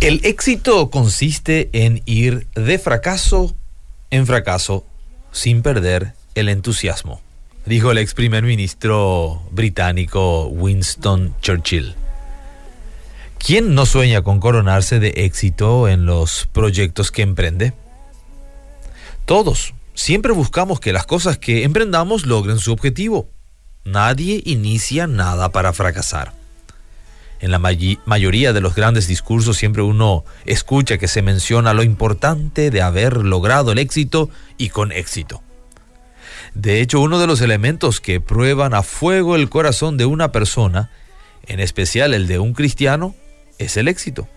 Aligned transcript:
El 0.00 0.20
éxito 0.24 0.90
consiste 0.90 1.68
en 1.72 2.02
ir 2.06 2.46
de 2.54 2.78
fracaso 2.78 3.54
en 4.10 4.26
fracaso 4.26 4.84
sin 5.30 5.62
perder 5.62 6.14
el 6.34 6.48
entusiasmo, 6.48 7.20
dijo 7.66 7.90
el 7.90 7.98
ex 7.98 8.14
primer 8.14 8.42
ministro 8.42 9.42
británico 9.50 10.46
Winston 10.46 11.34
Churchill. 11.40 11.94
¿Quién 13.38 13.74
no 13.74 13.86
sueña 13.86 14.22
con 14.22 14.40
coronarse 14.40 15.00
de 15.00 15.12
éxito 15.16 15.88
en 15.88 16.06
los 16.06 16.48
proyectos 16.52 17.10
que 17.10 17.22
emprende? 17.22 17.72
Todos. 19.24 19.74
Siempre 19.94 20.32
buscamos 20.32 20.80
que 20.80 20.92
las 20.92 21.06
cosas 21.06 21.38
que 21.38 21.64
emprendamos 21.64 22.26
logren 22.26 22.58
su 22.58 22.72
objetivo. 22.72 23.28
Nadie 23.84 24.42
inicia 24.44 25.06
nada 25.06 25.52
para 25.52 25.72
fracasar. 25.72 26.39
En 27.40 27.50
la 27.50 27.58
mayoría 27.58 28.52
de 28.52 28.60
los 28.60 28.74
grandes 28.74 29.06
discursos 29.06 29.56
siempre 29.56 29.82
uno 29.82 30.24
escucha 30.44 30.98
que 30.98 31.08
se 31.08 31.22
menciona 31.22 31.72
lo 31.72 31.82
importante 31.82 32.70
de 32.70 32.82
haber 32.82 33.16
logrado 33.16 33.72
el 33.72 33.78
éxito 33.78 34.28
y 34.58 34.68
con 34.68 34.92
éxito. 34.92 35.42
De 36.54 36.80
hecho, 36.80 37.00
uno 37.00 37.18
de 37.18 37.26
los 37.26 37.40
elementos 37.40 38.00
que 38.00 38.20
prueban 38.20 38.74
a 38.74 38.82
fuego 38.82 39.36
el 39.36 39.48
corazón 39.48 39.96
de 39.96 40.04
una 40.04 40.32
persona, 40.32 40.90
en 41.46 41.60
especial 41.60 42.12
el 42.12 42.26
de 42.26 42.38
un 42.38 42.52
cristiano, 42.52 43.14
es 43.58 43.76
el 43.78 43.88
éxito. 43.88 44.28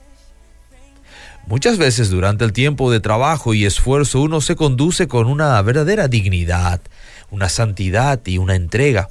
Muchas 1.45 1.77
veces 1.77 2.09
durante 2.09 2.45
el 2.45 2.53
tiempo 2.53 2.89
de 2.89 3.01
trabajo 3.01 3.53
y 3.53 3.65
esfuerzo 3.65 4.21
uno 4.21 4.39
se 4.39 4.55
conduce 4.55 5.09
con 5.09 5.27
una 5.27 5.61
verdadera 5.61 6.07
dignidad, 6.07 6.79
una 7.31 7.49
santidad 7.49 8.21
y 8.25 8.37
una 8.37 8.55
entrega. 8.55 9.09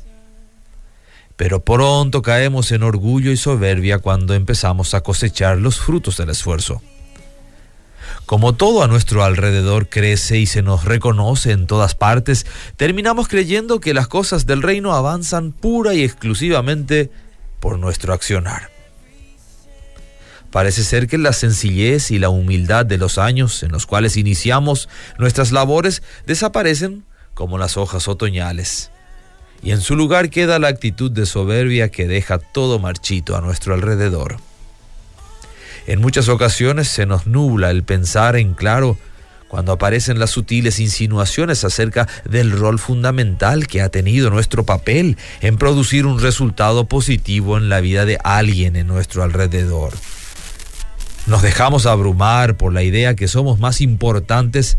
Pero 1.42 1.64
pronto 1.64 2.22
caemos 2.22 2.70
en 2.70 2.84
orgullo 2.84 3.32
y 3.32 3.36
soberbia 3.36 3.98
cuando 3.98 4.34
empezamos 4.34 4.94
a 4.94 5.00
cosechar 5.00 5.58
los 5.58 5.80
frutos 5.80 6.16
del 6.18 6.30
esfuerzo. 6.30 6.80
Como 8.26 8.52
todo 8.52 8.84
a 8.84 8.86
nuestro 8.86 9.24
alrededor 9.24 9.88
crece 9.88 10.38
y 10.38 10.46
se 10.46 10.62
nos 10.62 10.84
reconoce 10.84 11.50
en 11.50 11.66
todas 11.66 11.96
partes, 11.96 12.46
terminamos 12.76 13.26
creyendo 13.26 13.80
que 13.80 13.92
las 13.92 14.06
cosas 14.06 14.46
del 14.46 14.62
reino 14.62 14.94
avanzan 14.94 15.50
pura 15.50 15.94
y 15.94 16.04
exclusivamente 16.04 17.10
por 17.58 17.76
nuestro 17.76 18.12
accionar. 18.12 18.70
Parece 20.52 20.84
ser 20.84 21.08
que 21.08 21.18
la 21.18 21.32
sencillez 21.32 22.12
y 22.12 22.20
la 22.20 22.28
humildad 22.28 22.86
de 22.86 22.98
los 22.98 23.18
años 23.18 23.64
en 23.64 23.72
los 23.72 23.86
cuales 23.86 24.16
iniciamos 24.16 24.88
nuestras 25.18 25.50
labores 25.50 26.04
desaparecen 26.24 27.04
como 27.34 27.58
las 27.58 27.76
hojas 27.76 28.06
otoñales. 28.06 28.91
Y 29.62 29.70
en 29.70 29.80
su 29.80 29.94
lugar 29.94 30.28
queda 30.28 30.58
la 30.58 30.68
actitud 30.68 31.10
de 31.10 31.24
soberbia 31.24 31.88
que 31.88 32.08
deja 32.08 32.38
todo 32.38 32.78
marchito 32.78 33.36
a 33.36 33.40
nuestro 33.40 33.74
alrededor. 33.74 34.38
En 35.86 36.00
muchas 36.00 36.28
ocasiones 36.28 36.88
se 36.88 37.06
nos 37.06 37.26
nubla 37.26 37.70
el 37.70 37.84
pensar 37.84 38.36
en 38.36 38.54
claro 38.54 38.98
cuando 39.48 39.72
aparecen 39.72 40.18
las 40.18 40.30
sutiles 40.30 40.80
insinuaciones 40.80 41.62
acerca 41.64 42.08
del 42.24 42.52
rol 42.52 42.78
fundamental 42.78 43.66
que 43.66 43.82
ha 43.82 43.90
tenido 43.90 44.30
nuestro 44.30 44.64
papel 44.64 45.18
en 45.42 45.58
producir 45.58 46.06
un 46.06 46.20
resultado 46.20 46.86
positivo 46.86 47.58
en 47.58 47.68
la 47.68 47.80
vida 47.80 48.06
de 48.06 48.18
alguien 48.24 48.76
en 48.76 48.86
nuestro 48.86 49.22
alrededor. 49.22 49.92
Nos 51.26 51.42
dejamos 51.42 51.86
abrumar 51.86 52.56
por 52.56 52.72
la 52.72 52.82
idea 52.82 53.14
que 53.14 53.28
somos 53.28 53.60
más 53.60 53.80
importantes 53.80 54.78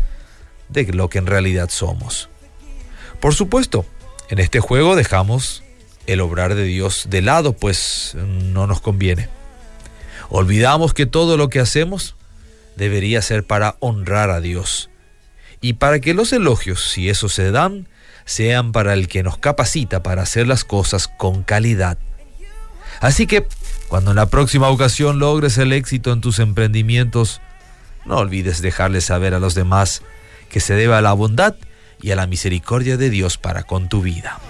de 0.68 0.84
lo 0.92 1.08
que 1.08 1.18
en 1.18 1.26
realidad 1.26 1.68
somos. 1.70 2.28
Por 3.20 3.34
supuesto, 3.34 3.86
en 4.28 4.38
este 4.38 4.60
juego 4.60 4.96
dejamos 4.96 5.62
el 6.06 6.20
obrar 6.20 6.54
de 6.54 6.64
Dios 6.64 7.06
de 7.08 7.22
lado, 7.22 7.54
pues 7.54 8.14
no 8.14 8.66
nos 8.66 8.80
conviene. 8.80 9.28
Olvidamos 10.28 10.94
que 10.94 11.06
todo 11.06 11.36
lo 11.36 11.48
que 11.48 11.60
hacemos 11.60 12.16
debería 12.76 13.22
ser 13.22 13.44
para 13.44 13.76
honrar 13.80 14.30
a 14.30 14.40
Dios 14.40 14.90
y 15.60 15.74
para 15.74 16.00
que 16.00 16.14
los 16.14 16.32
elogios, 16.32 16.90
si 16.90 17.08
eso 17.08 17.28
se 17.28 17.50
dan, 17.50 17.88
sean 18.24 18.72
para 18.72 18.94
el 18.94 19.08
que 19.08 19.22
nos 19.22 19.38
capacita 19.38 20.02
para 20.02 20.22
hacer 20.22 20.46
las 20.46 20.64
cosas 20.64 21.08
con 21.08 21.42
calidad. 21.42 21.98
Así 23.00 23.26
que 23.26 23.46
cuando 23.88 24.10
en 24.10 24.16
la 24.16 24.26
próxima 24.26 24.68
ocasión 24.68 25.18
logres 25.18 25.58
el 25.58 25.72
éxito 25.72 26.12
en 26.12 26.20
tus 26.20 26.38
emprendimientos, 26.38 27.40
no 28.04 28.16
olvides 28.16 28.62
dejarles 28.62 29.04
saber 29.04 29.34
a 29.34 29.40
los 29.40 29.54
demás 29.54 30.02
que 30.48 30.60
se 30.60 30.74
debe 30.74 30.94
a 30.94 31.00
la 31.00 31.12
bondad 31.12 31.54
y 32.00 32.10
a 32.10 32.16
la 32.16 32.26
misericordia 32.26 32.96
de 32.96 33.10
Dios 33.10 33.38
para 33.38 33.62
con 33.62 33.88
tu 33.88 34.02
vida. 34.02 34.40